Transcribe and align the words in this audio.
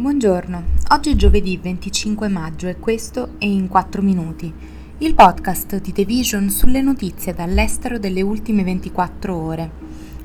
Buongiorno, 0.00 0.64
oggi 0.92 1.10
è 1.10 1.14
giovedì 1.14 1.58
25 1.58 2.28
maggio 2.28 2.68
e 2.68 2.78
questo 2.78 3.32
è 3.36 3.44
In 3.44 3.68
4 3.68 4.00
Minuti, 4.00 4.50
il 4.96 5.14
podcast 5.14 5.78
di 5.78 5.92
The 5.92 6.06
Vision 6.06 6.48
sulle 6.48 6.80
notizie 6.80 7.34
dall'estero 7.34 7.98
delle 7.98 8.22
ultime 8.22 8.64
24 8.64 9.36
ore. 9.36 9.70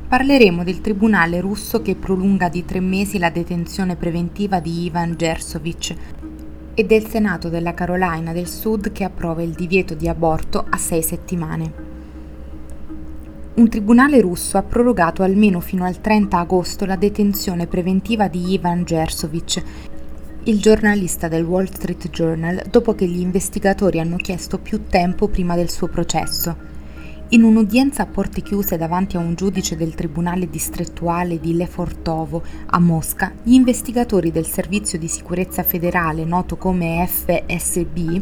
Parleremo 0.07 0.64
del 0.64 0.80
tribunale 0.80 1.41
russo 1.41 1.82
che 1.82 1.96
prolunga 1.96 2.48
di 2.48 2.64
tre 2.64 2.80
mesi 2.80 3.20
la 3.20 3.30
detenzione 3.30 3.98
preventiva 3.98 4.61
di 4.61 4.86
Ivan 4.86 5.18
Gersovic 5.18 5.94
e 6.73 6.84
del 6.86 7.05
Senato 7.07 7.50
della 7.50 7.73
Carolina 7.73 8.32
del 8.32 8.48
Sud 8.48 8.94
che 8.94 9.04
approva 9.04 9.44
il 9.44 9.52
divieto 9.52 9.94
di 9.94 10.07
aborto 10.07 10.66
a 10.70 10.78
sei 10.78 11.04
settimane. 11.04 11.95
Un 13.56 13.70
tribunale 13.70 14.20
russo 14.20 14.58
ha 14.58 14.64
prorogato 14.64 15.24
almeno 15.24 15.62
fino 15.62 15.86
al 15.86 16.02
30 16.02 16.38
agosto 16.38 16.86
la 16.86 16.98
detenzione 16.98 17.68
preventiva 17.68 18.27
di 18.27 18.52
Ivan 18.52 18.84
Gersovic, 18.84 19.63
il 20.44 20.59
giornalista 20.59 21.30
del 21.30 21.46
Wall 21.46 21.72
Street 21.72 22.10
Journal, 22.10 22.63
dopo 22.70 22.96
che 22.96 23.08
gli 23.08 23.22
investigatori 23.22 24.02
hanno 24.02 24.18
chiesto 24.18 24.58
più 24.58 24.88
tempo 24.90 25.30
prima 25.30 25.55
del 25.55 25.70
suo 25.70 25.88
processo. 25.88 26.54
In 27.30 27.44
un'udienza 27.44 28.04
a 28.04 28.08
porte 28.08 28.41
chiuse 28.41 28.76
davanti 28.76 29.16
a 29.16 29.22
un 29.22 29.36
giudice 29.36 29.77
del 29.77 29.96
Tribunale 29.96 30.49
distrettuale 30.49 31.40
di 31.40 31.55
Lefortovo 31.55 32.44
a 32.66 32.80
Mosca, 32.80 33.32
gli 33.41 33.54
investigatori 33.54 34.34
del 34.34 34.48
Servizio 34.48 34.99
di 34.99 35.08
Sicurezza 35.08 35.63
Federale, 35.63 36.26
noto 36.26 36.58
come 36.58 37.08
FSB, 37.08 38.22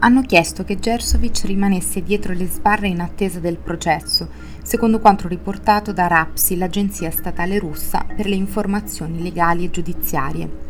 hanno 0.00 0.22
chiesto 0.22 0.64
che 0.64 0.78
Gersovic 0.78 1.44
rimanesse 1.44 2.02
dietro 2.02 2.32
le 2.32 2.46
sbarre 2.46 2.88
in 2.88 3.00
attesa 3.00 3.40
del 3.40 3.58
processo, 3.58 4.28
secondo 4.62 5.00
quanto 5.00 5.26
riportato 5.26 5.92
da 5.92 6.06
RAPSI, 6.06 6.56
l'agenzia 6.56 7.10
statale 7.10 7.58
russa 7.58 8.04
per 8.14 8.26
le 8.26 8.36
informazioni 8.36 9.22
legali 9.22 9.64
e 9.64 9.70
giudiziarie. 9.70 10.66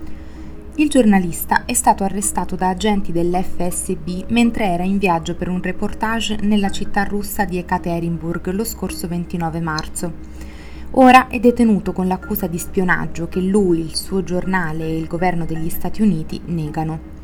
Il 0.77 0.89
giornalista 0.89 1.65
è 1.65 1.75
stato 1.75 2.05
arrestato 2.05 2.55
da 2.55 2.69
agenti 2.69 3.11
dell'FSB 3.11 4.27
mentre 4.29 4.67
era 4.67 4.85
in 4.85 4.99
viaggio 4.99 5.35
per 5.35 5.49
un 5.49 5.61
reportage 5.61 6.39
nella 6.43 6.71
città 6.71 7.03
russa 7.03 7.45
di 7.45 7.59
Ekaterinburg 7.59 8.49
lo 8.53 8.65
scorso 8.65 9.09
29 9.09 9.61
marzo. 9.61 10.13
Ora 10.93 11.27
è 11.27 11.41
detenuto 11.41 11.93
con 11.93 12.07
l'accusa 12.07 12.47
di 12.47 12.59
spionaggio 12.59 13.29
che 13.29 13.41
lui, 13.41 13.81
il 13.81 13.97
suo 13.97 14.23
giornale 14.23 14.85
e 14.85 14.97
il 14.97 15.07
governo 15.07 15.45
degli 15.45 15.69
Stati 15.69 16.01
Uniti 16.01 16.41
negano. 16.47 17.18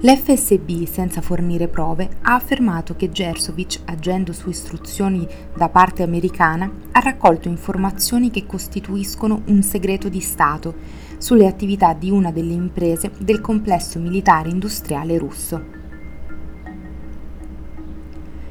L'FSB, 0.00 0.84
senza 0.84 1.20
fornire 1.20 1.66
prove, 1.66 2.08
ha 2.22 2.34
affermato 2.34 2.94
che 2.94 3.10
Gersovic, 3.10 3.80
agendo 3.86 4.32
su 4.32 4.48
istruzioni 4.48 5.26
da 5.56 5.68
parte 5.70 6.04
americana, 6.04 6.70
ha 6.92 7.00
raccolto 7.00 7.48
informazioni 7.48 8.30
che 8.30 8.46
costituiscono 8.46 9.42
un 9.46 9.60
segreto 9.64 10.08
di 10.08 10.20
Stato 10.20 10.72
sulle 11.18 11.48
attività 11.48 11.94
di 11.94 12.10
una 12.10 12.30
delle 12.30 12.52
imprese 12.52 13.10
del 13.18 13.40
complesso 13.40 13.98
militare 13.98 14.50
industriale 14.50 15.18
russo. 15.18 15.64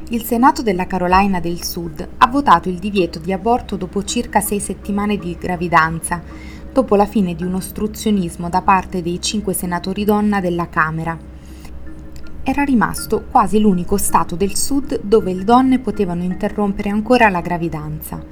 Il 0.10 0.24
Senato 0.24 0.62
della 0.62 0.86
Carolina 0.86 1.40
del 1.40 1.64
Sud 1.64 2.06
ha 2.18 2.28
votato 2.28 2.68
il 2.68 2.78
divieto 2.78 3.20
di 3.20 3.32
aborto 3.32 3.78
dopo 3.78 4.04
circa 4.04 4.42
sei 4.42 4.60
settimane 4.60 5.18
di 5.18 5.38
gravidanza, 5.40 6.22
dopo 6.74 6.98
la 6.98 7.06
fine 7.06 7.36
di 7.36 7.46
un 7.46 7.54
ostruzionismo 7.54 8.50
da 8.50 8.62
parte 8.62 9.02
dei 9.02 9.22
cinque 9.22 9.54
senatori 9.54 10.04
donna 10.04 10.42
della 10.42 10.68
Camera 10.68 11.36
era 12.50 12.64
rimasto 12.64 13.26
quasi 13.30 13.60
l'unico 13.60 13.98
stato 13.98 14.38
del 14.38 14.56
sud 14.56 15.02
dove 15.02 15.34
le 15.34 15.44
donne 15.44 15.80
potevano 15.80 16.24
interrompere 16.24 16.90
ancora 16.90 17.28
la 17.28 17.42
gravidanza. 17.42 18.24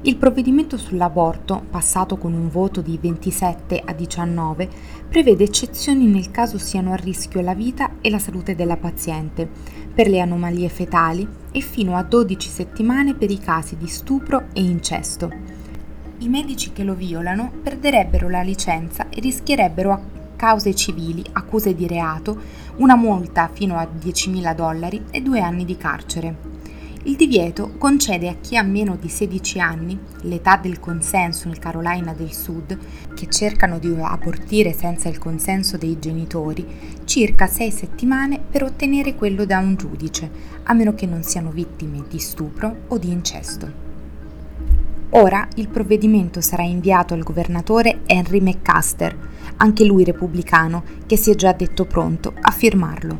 Il 0.00 0.16
provvedimento 0.16 0.78
sull'aborto, 0.78 1.66
passato 1.68 2.16
con 2.16 2.32
un 2.32 2.48
voto 2.48 2.80
di 2.80 2.96
27 2.98 3.82
a 3.84 3.92
19, 3.92 4.70
prevede 5.06 5.44
eccezioni 5.44 6.06
nel 6.06 6.30
caso 6.30 6.56
siano 6.56 6.92
a 6.92 6.96
rischio 6.96 7.42
la 7.42 7.52
vita 7.52 7.96
e 8.00 8.08
la 8.08 8.18
salute 8.18 8.54
della 8.54 8.78
paziente, 8.78 9.46
per 9.94 10.08
le 10.08 10.20
anomalie 10.20 10.70
fetali 10.70 11.28
e 11.52 11.60
fino 11.60 11.94
a 11.94 12.02
12 12.02 12.48
settimane 12.48 13.12
per 13.16 13.30
i 13.30 13.38
casi 13.38 13.76
di 13.76 13.86
stupro 13.86 14.46
e 14.54 14.62
incesto. 14.62 15.30
I 16.20 16.28
medici 16.30 16.72
che 16.72 16.84
lo 16.84 16.94
violano 16.94 17.52
perderebbero 17.62 18.30
la 18.30 18.40
licenza 18.40 19.10
e 19.10 19.20
rischierebbero 19.20 20.16
cause 20.38 20.72
civili, 20.74 21.24
accuse 21.32 21.74
di 21.74 21.88
reato, 21.88 22.40
una 22.76 22.94
multa 22.94 23.50
fino 23.52 23.76
a 23.76 23.82
10.000 23.82 24.54
dollari 24.54 25.04
e 25.10 25.20
due 25.20 25.40
anni 25.40 25.64
di 25.64 25.76
carcere. 25.76 26.56
Il 27.04 27.16
divieto 27.16 27.72
concede 27.78 28.28
a 28.28 28.36
chi 28.40 28.56
ha 28.56 28.62
meno 28.62 28.96
di 28.96 29.08
16 29.08 29.60
anni, 29.60 29.98
l'età 30.22 30.56
del 30.56 30.78
consenso 30.78 31.48
nel 31.48 31.58
Carolina 31.58 32.12
del 32.12 32.32
Sud, 32.32 32.78
che 33.14 33.28
cercano 33.28 33.78
di 33.78 33.92
abortire 33.98 34.72
senza 34.72 35.08
il 35.08 35.18
consenso 35.18 35.76
dei 35.76 35.98
genitori, 35.98 36.66
circa 37.04 37.46
6 37.46 37.70
settimane 37.70 38.38
per 38.38 38.62
ottenere 38.62 39.14
quello 39.14 39.44
da 39.44 39.58
un 39.58 39.74
giudice, 39.74 40.30
a 40.64 40.72
meno 40.72 40.94
che 40.94 41.06
non 41.06 41.22
siano 41.22 41.50
vittime 41.50 42.04
di 42.08 42.18
stupro 42.18 42.82
o 42.88 42.98
di 42.98 43.10
incesto. 43.10 43.87
Ora 45.10 45.48
il 45.54 45.68
provvedimento 45.68 46.42
sarà 46.42 46.64
inviato 46.64 47.14
al 47.14 47.22
governatore 47.22 48.00
Henry 48.04 48.40
McCaster, 48.40 49.16
anche 49.56 49.84
lui 49.84 50.04
repubblicano, 50.04 50.82
che 51.06 51.16
si 51.16 51.30
è 51.30 51.34
già 51.34 51.52
detto 51.52 51.86
pronto 51.86 52.34
a 52.38 52.50
firmarlo. 52.50 53.18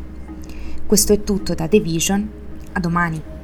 Questo 0.85 1.15
è 1.15 1.23
tutto 1.23 1.55
da 1.55 1.67
The 1.67 1.81
Vision, 1.81 2.29
a 2.73 2.81
domani. 2.81 3.37